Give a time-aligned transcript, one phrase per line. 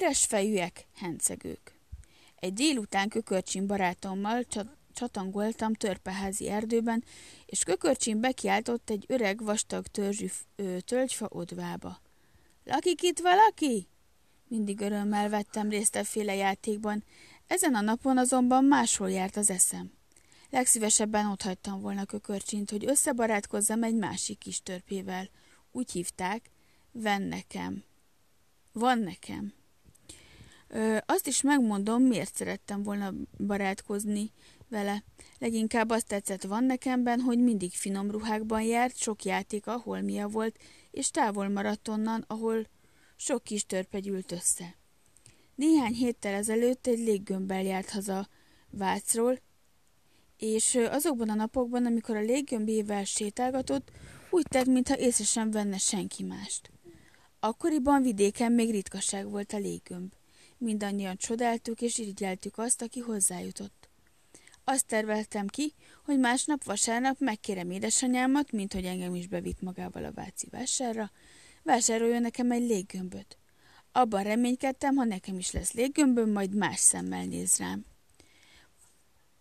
[0.00, 1.74] Üres fejűek, hencegők.
[2.36, 4.44] Egy délután kökörcsin barátommal
[4.92, 7.04] csatangoltam törpeházi erdőben,
[7.46, 10.26] és kökörcsin bekiáltott egy öreg vastag törzsű
[10.84, 12.00] tölgyfa odvába.
[12.64, 13.88] Lakik itt valaki?
[14.48, 17.04] Mindig örömmel vettem részt a féle játékban,
[17.46, 19.92] ezen a napon azonban máshol járt az eszem.
[20.50, 25.28] Legszívesebben ott hagytam volna kökörcsint, hogy összebarátkozzam egy másik kis törpével.
[25.72, 26.50] Úgy hívták,
[26.92, 27.84] Van nekem.
[28.72, 29.58] Van nekem.
[30.72, 33.12] Ö, azt is megmondom, miért szerettem volna
[33.46, 34.32] barátkozni
[34.68, 35.04] vele.
[35.38, 40.58] Leginkább azt tetszett van nekemben, hogy mindig finom ruhákban járt, sok játék, ahol mia volt,
[40.90, 42.66] és távol maradt onnan, ahol
[43.16, 44.76] sok kis törpe gyűlt össze.
[45.54, 48.28] Néhány héttel ezelőtt egy léggömbbel járt haza
[48.70, 49.38] Vácról,
[50.36, 53.90] és azokban a napokban, amikor a léggömbével sétálgatott,
[54.30, 56.70] úgy tett, mintha észre sem venne senki mást.
[57.40, 60.12] Akkoriban vidéken még ritkaság volt a léggömb.
[60.62, 63.88] Mindannyian csodáltuk és irigyeltük azt, aki hozzájutott.
[64.64, 70.12] Azt terveltem ki, hogy másnap vasárnap megkérem édesanyámat, mint hogy engem is bevitt magával a
[70.12, 71.10] váci vásárra,
[71.62, 73.38] vásároljon nekem egy léggömböt.
[73.92, 77.84] Abban reménykedtem, ha nekem is lesz léggömböm, majd más szemmel néz rám.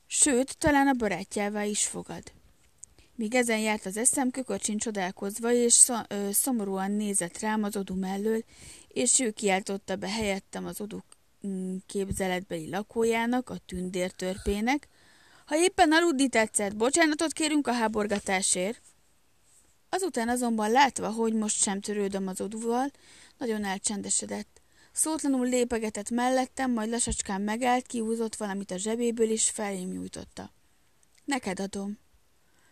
[0.07, 2.31] Sőt, talán a barátjává is fogad.
[3.15, 5.91] Míg ezen járt az eszem, kökörcsin csodálkozva, és
[6.31, 8.43] szomorúan nézett rám az odu mellől,
[8.93, 10.99] és ő kiáltotta be helyettem az odu
[11.47, 14.87] mm, képzeletbeli lakójának, a tündértörpének.
[15.45, 18.81] Ha éppen aludni tetszett, bocsánatot kérünk a háborgatásért.
[19.89, 22.91] Azután azonban látva, hogy most sem törődöm az oduval,
[23.37, 24.61] nagyon elcsendesedett.
[24.91, 30.53] Szótlanul lépegetett mellettem, majd lassacskán megállt, kihúzott valamit a zsebéből, és felém nyújtotta.
[31.25, 31.99] Neked adom.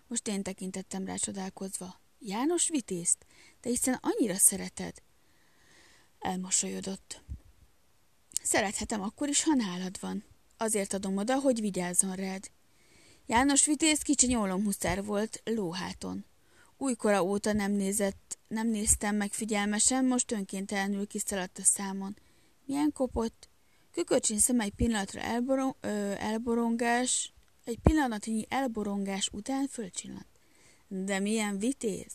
[0.07, 1.99] Most én tekintettem rá csodálkozva.
[2.19, 3.25] János vitézt?
[3.61, 4.93] De hiszen annyira szereted.
[6.19, 7.21] Elmosolyodott.
[8.43, 10.23] Szerethetem akkor is, ha nálad van.
[10.57, 12.49] Azért adom oda, hogy vigyázzon rád.
[13.25, 16.25] János vitéz kicsi nyólomhuszár volt, lóháton.
[16.77, 22.17] Újkora óta nem nézett, nem néztem meg figyelmesen, most önkéntelenül kiszaladt a számon.
[22.65, 23.49] Milyen kopott?
[23.91, 27.33] Kököcsin szem egy pillanatra elboron, ö, elborongás,
[27.63, 30.27] egy pillanatnyi elborongás után fölcsillant.
[30.87, 32.13] De milyen vitéz!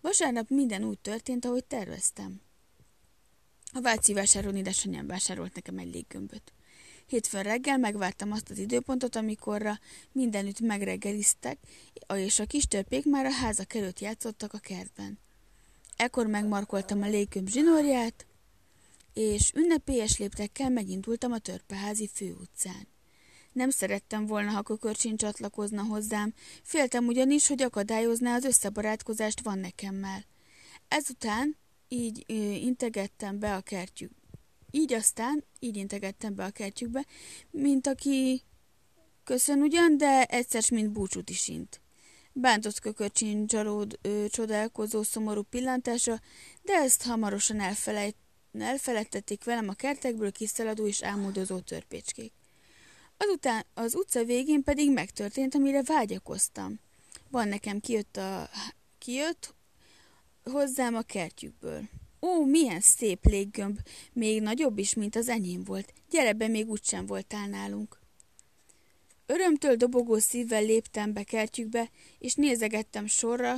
[0.00, 2.40] Vasárnap minden úgy történt, ahogy terveztem.
[3.76, 6.52] A váci vásáron édesanyám vásárolt nekem egy léggömböt.
[7.06, 9.78] Hétfőn reggel megvártam azt az időpontot, amikorra
[10.12, 11.58] mindenütt megreggeliztek,
[12.14, 15.18] és a kis törpék már a házak előtt játszottak a kertben.
[15.96, 18.26] Ekkor megmarkoltam a léggömb zsinórját,
[19.14, 22.88] és ünnepélyes léptekkel megindultam a törpeházi főutcán.
[23.52, 30.24] Nem szerettem volna, ha kökörcsin csatlakozna hozzám, féltem ugyanis, hogy akadályozná az összebarátkozást van nekemmel.
[30.88, 31.56] Ezután
[31.88, 32.24] így
[32.64, 34.12] integettem be a kertjük.
[34.70, 37.06] Így aztán, így integettem be a kertjükbe,
[37.50, 38.42] mint aki
[39.24, 41.80] köszön ugyan, de egyszer mint búcsút is int.
[42.32, 46.20] Bántott kökörcsin csalód, ö, csodálkozó, szomorú pillantása,
[46.62, 48.16] de ezt hamarosan elfelejt,
[48.58, 52.32] elfeledtették velem a kertekből kiszaladó és álmodozó törpécskék.
[53.16, 56.80] Azután az utca végén pedig megtörtént, amire vágyakoztam.
[57.30, 58.50] Van nekem kijött, a,
[58.98, 59.54] kijött
[60.50, 61.82] hozzám a kertjükből.
[62.20, 63.78] Ó, milyen szép léggömb,
[64.12, 65.92] még nagyobb is, mint az enyém volt.
[66.10, 68.00] Gyere be, még úgysem voltál nálunk.
[69.26, 73.54] Örömtől dobogó szívvel léptem be kertjükbe, és nézegettem sorra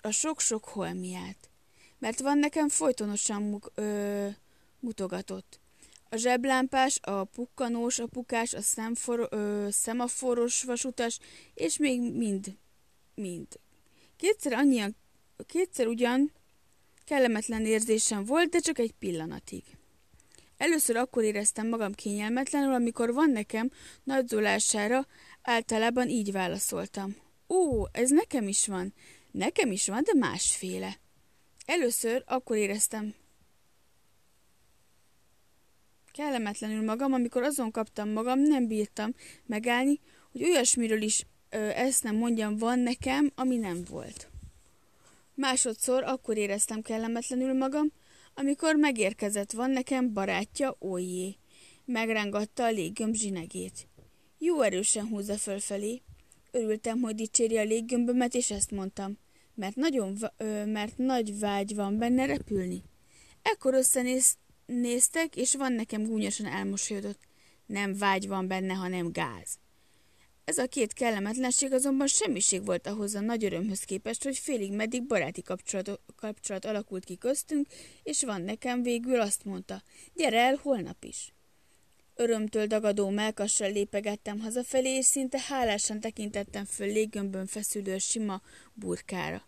[0.00, 1.50] a sok-sok holmiát.
[1.98, 4.28] Mert van nekem folytonosan mug, ö,
[4.80, 5.60] mutogatott.
[6.08, 11.18] A zseblámpás, a pukkanós, a pukás, a szemfor, ö, szemaforos vasutas,
[11.54, 12.56] és még mind,
[13.14, 13.46] mind.
[14.16, 14.96] Kétszer annyian,
[15.46, 16.32] kétszer ugyan
[17.04, 19.62] kellemetlen érzésem volt, de csak egy pillanatig.
[20.56, 23.70] Először akkor éreztem magam kényelmetlenül, amikor van nekem
[24.04, 25.06] nagyzolására,
[25.42, 27.16] általában így válaszoltam.
[27.48, 28.94] Ó, ez nekem is van.
[29.30, 30.98] Nekem is van, de másféle.
[31.66, 33.14] Először akkor éreztem
[36.12, 39.14] kellemetlenül magam, amikor azon kaptam magam, nem bírtam
[39.46, 40.00] megállni,
[40.32, 44.30] hogy olyasmiről is ö, ezt nem mondjam, van nekem, ami nem volt.
[45.36, 47.92] Másodszor akkor éreztem kellemetlenül magam,
[48.34, 51.36] amikor megérkezett van nekem barátja Ójé.
[51.84, 53.88] Megrángatta a léggömb zsinegét.
[54.38, 56.02] Jó erősen húzza fölfelé.
[56.50, 59.18] Örültem, hogy dicséri a léggömbömet, és ezt mondtam,
[59.54, 62.82] mert, nagyon, ö, mert nagy vágy van benne repülni.
[63.42, 64.36] Ekkor összenéz,
[64.66, 67.20] néztek, és van nekem gúnyosan elmosolyodott.
[67.66, 69.58] Nem vágy van benne, hanem gáz.
[70.46, 75.06] Ez a két kellemetlenség azonban semmiség volt ahhoz a nagy örömhöz képest, hogy félig meddig
[75.06, 77.66] baráti kapcsolat, kapcsolat alakult ki köztünk,
[78.02, 79.82] és van nekem végül azt mondta,
[80.14, 81.32] gyere el holnap is.
[82.14, 88.42] Örömtől dagadó melkassal lépegettem hazafelé, és szinte hálásan tekintettem föl léggömbön feszülő sima
[88.74, 89.42] burkára.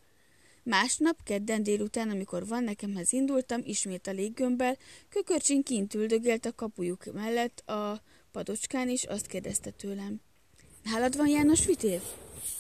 [0.63, 4.77] Másnap, kedden délután, amikor van nekemhez indultam, ismét a léggömbbel,
[5.09, 8.03] kökörcsin kint üldögélt a kapujuk mellett a
[8.33, 10.21] padocskán, és azt kérdezte tőlem.
[10.83, 12.03] Nálad van János vitéz?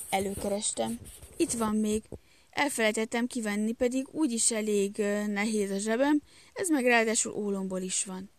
[0.08, 0.98] Előkerestem.
[1.36, 2.02] Itt van még.
[2.50, 6.22] Elfelejtettem kivenni, pedig úgyis elég nehéz a zsebem,
[6.52, 8.30] ez meg ráadásul ólomból is van.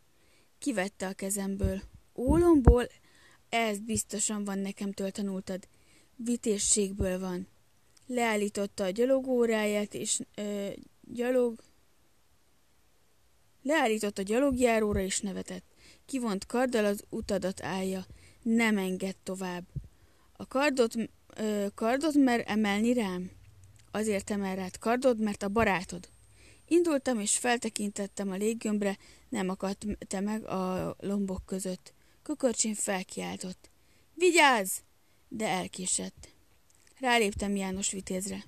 [0.60, 1.81] Kivette a kezemből.
[2.16, 2.88] Ólomból?
[3.50, 5.68] Ez biztosan van nekem tanultad.
[6.16, 7.48] Vitézségből van.
[8.08, 10.70] Leállította a gyalogóráját, és ö,
[11.02, 11.62] gyalog...
[13.62, 15.66] Leállított a gyalogjáróra, és nevetett.
[16.06, 18.06] Kivont karddal az utadat állja.
[18.56, 19.63] Nem enged tovább.
[20.34, 20.94] A kardot,
[21.36, 23.31] ö, kardot mer emelni rám?
[23.92, 26.10] Azért emel rád kardod, mert a barátod.
[26.68, 28.98] Indultam és feltekintettem a léggömbre,
[29.30, 31.94] nem akadt te meg a lombok között.
[32.24, 33.69] Kökörcsin felkiáltott.
[34.13, 34.78] Vigyázz!
[35.28, 36.30] De elkésett.
[37.00, 38.44] Ráléptem János vitézre.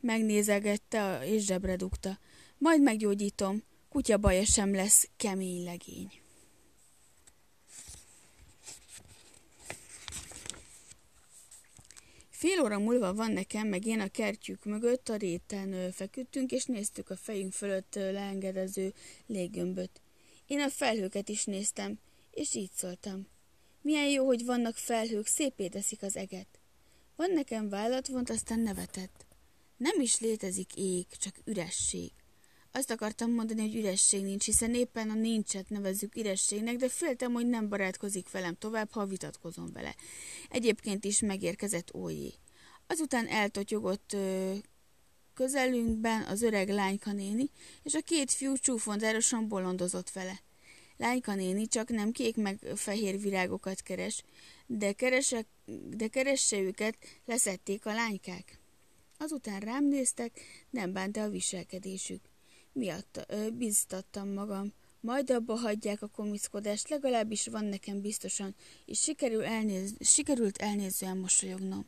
[0.00, 2.18] Megnézegette és zsebre dugta.
[2.58, 6.20] Majd meggyógyítom, kutya baja sem lesz, kemény legény.
[12.40, 17.10] Fél óra múlva van nekem, meg én a kertjük mögött a réten feküdtünk, és néztük
[17.10, 18.94] a fejünk fölött leengedező
[19.26, 20.00] léggömböt.
[20.46, 21.98] Én a felhőket is néztem,
[22.30, 23.26] és így szóltam.
[23.82, 26.46] Milyen jó, hogy vannak felhők, szépé teszik az eget.
[27.16, 29.26] Van nekem vállat vont, aztán nevetett.
[29.76, 32.10] Nem is létezik ég, csak üresség.
[32.72, 37.46] Azt akartam mondani, hogy üresség nincs, hiszen éppen a nincset nevezzük ürességnek, de féltem, hogy
[37.46, 39.94] nem barátkozik velem tovább, ha vitatkozom vele.
[40.48, 42.32] Egyébként is megérkezett Ójé.
[42.86, 44.54] Azután eltotyogott ö,
[45.34, 47.50] közelünkben az öreg lányka néni,
[47.82, 50.42] és a két fiú csúfondárosan bolondozott vele.
[50.96, 54.22] Lányka néni csak nem kék meg fehér virágokat keres,
[54.66, 55.46] de, keresek,
[55.90, 58.58] de keresse őket, leszették a lánykák.
[59.18, 60.40] Azután rám néztek,
[60.70, 62.29] nem bánta a viselkedésük
[62.80, 64.72] miatt biztattam magam.
[65.00, 68.54] Majd abba hagyják a komiszkodást, legalábbis van nekem biztosan,
[68.86, 71.86] és sikerül elnéz, sikerült elnézően mosolyognom.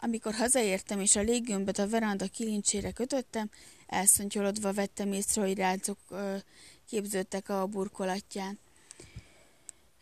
[0.00, 3.50] Amikor hazaértem és a léggömböt a veranda kilincsére kötöttem,
[3.86, 6.36] elszontyolodva vettem észre, hogy rácok ö,
[6.88, 8.58] képződtek a burkolatján.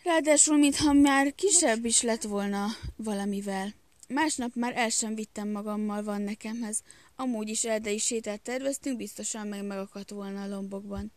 [0.02, 2.66] Ráadásul, mintha már kisebb is lett volna
[2.96, 3.74] valamivel.
[4.14, 6.82] Másnap már el sem vittem magammal van nekemhez,
[7.16, 11.12] Amúgy is erdei sétát terveztünk, biztosan meg megakadt volna a lombokban.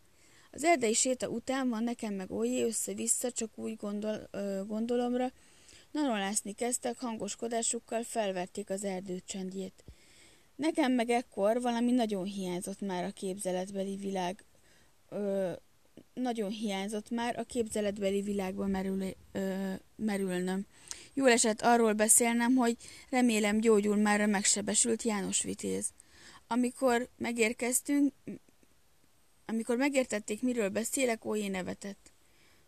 [0.50, 5.32] Az erdei séta után van nekem meg olyé össze-vissza, csak úgy gondol, ö, gondolomra,
[5.90, 9.84] nanolászni kezdtek, hangoskodásukkal felverték az erdő csendjét.
[10.56, 14.44] Nekem meg ekkor valami nagyon hiányzott már a képzeletbeli világ,
[15.08, 15.52] ö,
[16.20, 20.66] nagyon hiányzott már a képzeletbeli világba merül, ö, merülnöm.
[21.14, 22.76] Jól esett arról beszélnem, hogy
[23.10, 25.90] remélem gyógyul már a megsebesült János Vitéz.
[26.46, 28.12] Amikor megérkeztünk,
[29.46, 32.12] amikor megértették, miről beszélek, Ójé nevetett.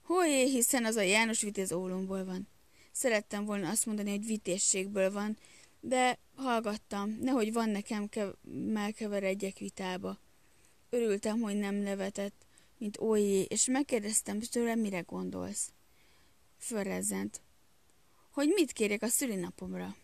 [0.02, 2.48] Hójé, hiszen az a János Vitéz ólomból van.
[2.92, 5.36] Szerettem volna azt mondani, hogy vitézségből van,
[5.80, 8.36] de hallgattam, nehogy van nekem kev-
[8.72, 10.18] melkeveredjek vitába.
[10.90, 12.46] Örültem, hogy nem nevetett,
[12.80, 15.72] mint Ójé, és megkérdeztem tőle, mire gondolsz.
[16.58, 17.40] Fölrezzent
[18.30, 19.96] hogy mit kérjek a szülinapomra.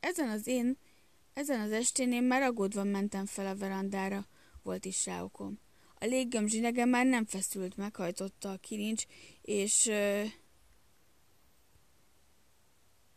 [0.00, 0.78] Ezen az én,
[1.32, 4.26] ezen az estén én már aggódva mentem fel a verandára,
[4.62, 5.58] volt is rá okom.
[5.98, 9.04] A léggöm már nem feszült, meghajtotta a kilincs,
[9.42, 10.22] és ö,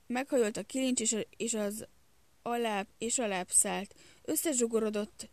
[0.07, 1.87] meghajolt a kilincs, és, és az
[2.41, 3.95] alább, és alább szállt.
[4.21, 5.29] Összezsugorodott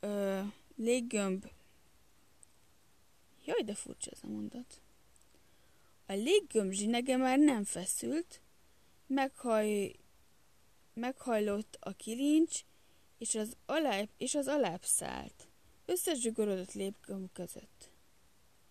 [0.00, 0.40] ö,
[0.76, 1.44] léggömb.
[3.44, 4.80] Jaj, de furcsa ez a mondat.
[6.06, 8.40] A léggömb zsinege már nem feszült,
[9.06, 9.92] meghaj,
[10.94, 12.60] meghajlott a kilincs,
[13.18, 15.48] és az, alább, és az alább szállt.
[15.84, 17.90] Összezsugorodott lépgömb között.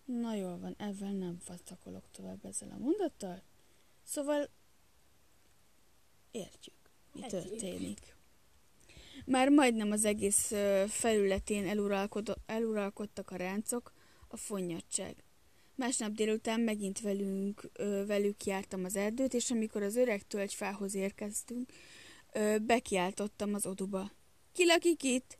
[0.04, 3.42] Na jól van, ezzel nem faszakolok tovább ezzel a mondattal.
[4.02, 4.48] Szóval
[6.30, 8.16] értjük, mi történik.
[9.24, 10.52] Már majdnem az egész
[10.88, 11.66] felületén
[12.46, 13.92] eluralkodtak a ráncok,
[14.32, 15.24] a fonnyadság.
[15.74, 21.70] Másnap délután megint velünk, ö, velük jártam az erdőt, és amikor az öreg tölgyfához érkeztünk,
[22.32, 24.10] ö, bekiáltottam az oduba.
[24.52, 25.38] Ki lakik itt?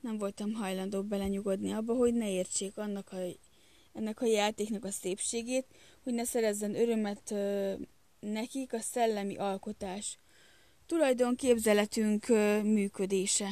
[0.00, 3.18] Nem voltam hajlandó belenyugodni abba, hogy ne értsék annak a,
[3.92, 5.66] ennek a játéknak a szépségét,
[6.02, 7.72] hogy ne szerezzen örömet ö,
[8.20, 10.18] nekik a szellemi alkotás.
[10.86, 12.26] Tulajdonképzeletünk
[12.62, 13.48] működése.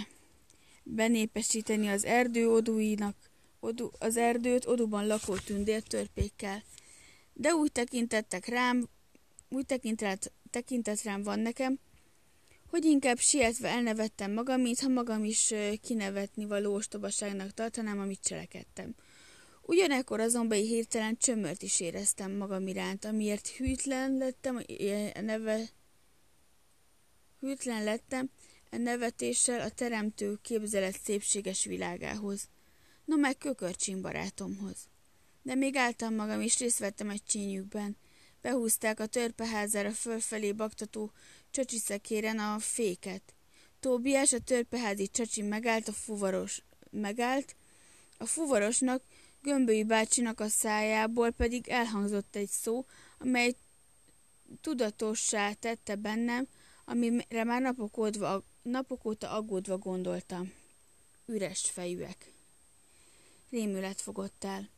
[0.82, 3.27] Benépesíteni az erdő odúinak,
[3.60, 6.62] odu, az erdőt oduban lakó tündértörpékkel.
[7.32, 8.88] De úgy tekintettek rám,
[9.48, 11.78] úgy tekintet, tekintet rám van nekem,
[12.70, 18.94] hogy inkább sietve elnevettem magam, mintha magam is kinevetni való ostobaságnak tartanám, amit cselekedtem.
[19.62, 24.56] Ugyanekkor azonban hirtelen csömört is éreztem magam iránt, amiért hűtlen lettem,
[25.14, 25.68] a neve...
[27.40, 28.30] hűtlen lettem
[28.70, 32.48] a nevetéssel a teremtő képzelet szépséges világához.
[33.08, 34.76] No meg kökörcsin barátomhoz.
[35.42, 37.96] De még álltam magam, és részt vettem egy csínyükben.
[38.40, 41.12] Behúzták a törpeházára fölfelé baktató
[41.66, 43.22] szekéren a féket.
[43.80, 47.56] Tóbiás, a törpeházi csacsi megállt, a fuvaros megállt.
[48.18, 49.02] A fuvarosnak,
[49.42, 52.84] Gömbölyi bácsinak a szájából pedig elhangzott egy szó,
[53.18, 53.54] amely
[54.60, 56.48] tudatossá tette bennem,
[56.84, 60.52] amire már napok, óta, napok óta aggódva gondoltam.
[61.26, 62.36] Üres fejűek.
[63.50, 64.68] Rémület fogott el.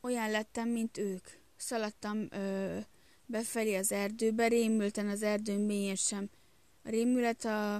[0.00, 1.28] Olyan lettem, mint ők.
[1.56, 2.78] Szaladtam ö,
[3.26, 6.30] befelé az erdőbe, rémülten az erdő mélyén sem.
[6.82, 7.74] A rémület a,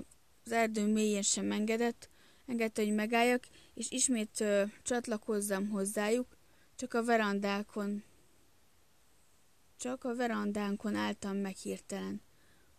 [0.45, 2.09] az erdő mélyén sem engedett,
[2.47, 6.37] engedte, hogy megálljak, és ismét ö, csatlakozzam hozzájuk,
[6.77, 8.03] csak a verandákon.
[9.77, 12.23] Csak a verandánkon álltam meg hirtelen.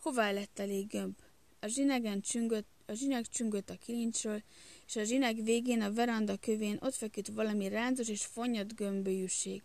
[0.01, 1.17] Hová lett elég gömb?
[1.59, 4.43] A zsinegen csüngött, a zsineg csüngött a kilincsről,
[4.87, 9.63] és a zsineg végén a veranda kövén ott feküdt valami ráncos és fonyott gömbölyűség.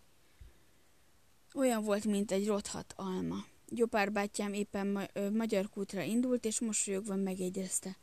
[1.53, 3.45] Olyan volt, mint egy rothat alma.
[3.67, 7.97] Gyopár bátyám éppen ma- ö, magyar kútra indult, és mosolyogva megjegyezte.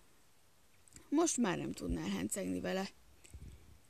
[1.08, 2.88] Most már nem tudnál hencegni vele.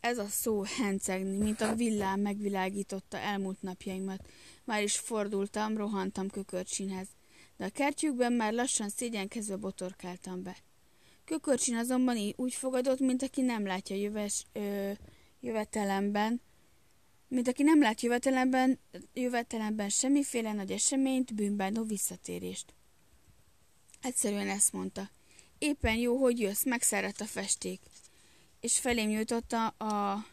[0.00, 4.28] Ez a szó hencegni, mint a villám megvilágította elmúlt napjaimat.
[4.64, 7.08] Már is fordultam, rohantam kökörcsinhez,
[7.56, 10.56] de a kertjükben már lassan szégyenkezve botorkáltam be.
[11.28, 14.92] Kökörcsin azonban úgy fogadott, mint aki nem látja jöves, ö,
[15.40, 16.40] jövetelemben,
[17.28, 18.78] mint aki nem lát jövetelemben,
[19.14, 22.74] jövetelemben semmiféle nagy eseményt, bűnbánó visszatérést.
[24.02, 25.10] Egyszerűen ezt mondta.
[25.58, 27.80] Éppen jó, hogy jössz, megszáradt a festék.
[28.60, 30.26] És felém nyújtotta a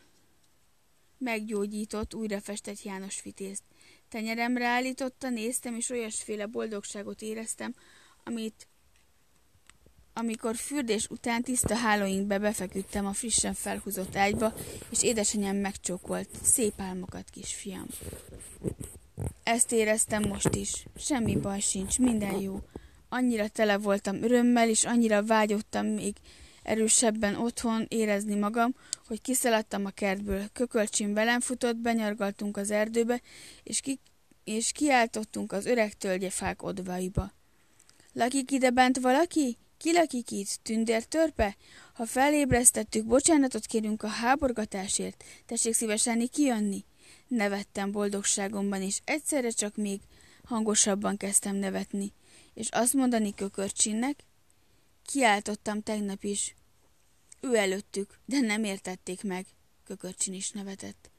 [1.17, 3.63] meggyógyított, újrafestett János vitézt.
[4.09, 7.75] Tenyeremre állította, néztem, és olyasféle boldogságot éreztem,
[8.23, 8.67] amit
[10.17, 14.53] amikor fürdés után tiszta hálóinkbe befeküdtem a frissen felhúzott ágyba,
[14.89, 16.29] és édesanyám megcsókolt.
[16.43, 17.85] Szép álmokat, kisfiam.
[19.43, 20.85] Ezt éreztem most is.
[20.97, 22.59] Semmi baj sincs, minden jó.
[23.09, 26.15] Annyira tele voltam örömmel, és annyira vágyottam még
[26.63, 28.75] erősebben otthon érezni magam,
[29.07, 30.43] hogy kiszaladtam a kertből.
[30.53, 33.21] Kökölcsin velem futott, benyargaltunk az erdőbe,
[33.63, 33.99] és, ki,
[34.43, 37.31] és kiáltottunk az öreg tölgyefák odvaiba.
[38.13, 39.57] Lakik ide bent valaki?
[39.85, 40.59] Ki lakik itt?
[40.61, 41.57] Tündér törpe?
[41.93, 45.23] Ha felébresztettük, bocsánatot kérünk a háborgatásért.
[45.45, 46.85] Tessék szívesen kijönni?
[47.27, 50.01] Nevettem boldogságomban, és egyszerre csak még
[50.43, 52.13] hangosabban kezdtem nevetni.
[52.53, 54.23] És azt mondani kökörcsinnek,
[55.03, 56.55] kiáltottam tegnap is.
[57.41, 59.45] Ő előttük, de nem értették meg.
[59.83, 61.09] Kökörcsin is nevetett.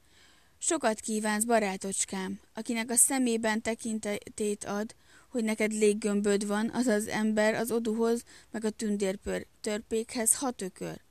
[0.57, 4.95] Sokat kívánsz, barátocskám, akinek a szemében tekintetét ad,
[5.29, 11.01] hogy neked léggömböd van, az az ember az oduhoz, meg a tündérpör törpékhez hat ökör.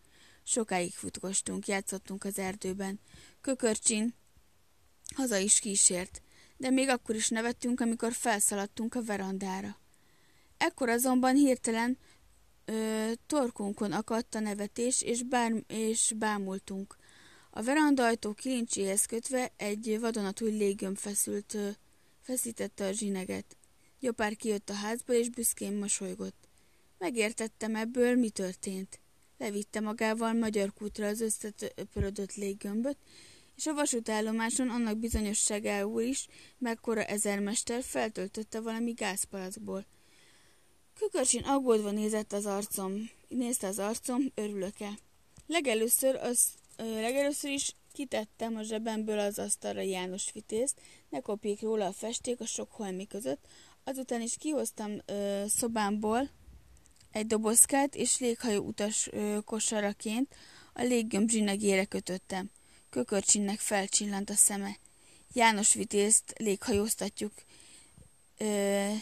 [0.42, 3.00] Sokáig futkostunk, játszottunk az erdőben.
[3.40, 4.14] Kökörcsin
[5.14, 6.22] haza is kísért,
[6.56, 9.78] de még akkor is nevettünk, amikor felszaladtunk a verandára.
[10.56, 11.98] Ekkor azonban hirtelen
[12.64, 16.96] ö, torkunkon akadt a nevetés, és, bár, és bámultunk.
[17.50, 21.68] A verandajtó kilincséhez kötve egy vadonatúj léggömb feszült, ö,
[22.20, 23.55] feszítette a zsineget.
[24.00, 26.48] Jopár kijött a házból, és büszkén mosolygott.
[26.98, 29.00] Megértettem ebből, mi történt.
[29.38, 32.96] Levitte magával magyar kútra az összetörödött léggömböt,
[33.56, 36.26] és a vasútállomáson annak bizonyosságául is,
[36.58, 39.86] mekkora ezermester feltöltötte valami gázpalackból.
[40.98, 43.10] Kökörcsin aggódva nézett az arcom.
[43.28, 44.98] Nézte az arcom, örülök-e.
[45.46, 51.86] Legelőször, az, ö, legelőször is kitettem a zsebemből az asztalra János vitézt, ne kopjék róla
[51.86, 53.46] a festék a sok holmi között,
[53.88, 56.30] Azután is kihoztam ö, szobámból
[57.10, 60.34] egy dobozkát, és léghajó utas ö, kosaraként
[60.72, 62.50] a léggömb zsinegére kötöttem.
[62.90, 64.76] Kökörcsinnek felcsillant a szeme.
[65.32, 67.32] János vitézt léghajóztatjuk.
[68.38, 68.92] Ö,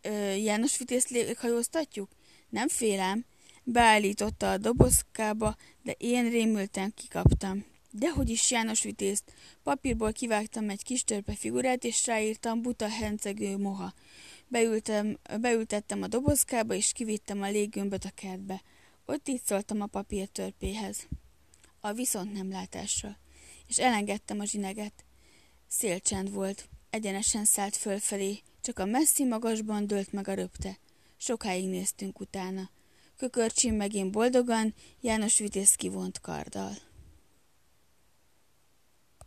[0.00, 2.08] ö, János vitézt léghajóztatjuk?
[2.48, 3.24] Nem félem.
[3.62, 7.71] Beállította a dobozkába, de én rémülten kikaptam.
[7.94, 9.32] Dehogy is János Vitézt.
[9.62, 13.94] Papírból kivágtam egy kis törpe figurát, és ráírtam buta hencegő moha.
[14.48, 18.62] Beültem, beültettem a dobozkába, és kivittem a léggömböt a kertbe.
[19.06, 21.06] Ott így szóltam a papírtörpéhez.
[21.80, 23.16] A viszont nem látásra.
[23.66, 25.04] És elengedtem a zsineget.
[25.68, 26.68] Szélcsend volt.
[26.90, 30.78] Egyenesen szállt fölfelé, csak a messzi magasban dőlt meg a röpte.
[31.16, 32.70] Sokáig néztünk utána.
[33.16, 36.90] Kökörcsin megint boldogan, János vitéz kivont karddal.